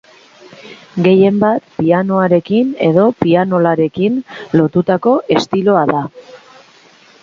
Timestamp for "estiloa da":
5.41-6.07